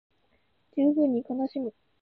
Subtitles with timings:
[0.75, 1.75] 十分に悲しむ